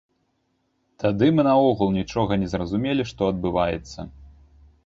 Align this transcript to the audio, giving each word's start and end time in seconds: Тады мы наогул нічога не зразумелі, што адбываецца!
Тады 1.03 1.27
мы 1.35 1.45
наогул 1.49 1.93
нічога 1.99 2.39
не 2.45 2.51
зразумелі, 2.55 3.01
што 3.11 3.21
адбываецца! 3.35 3.99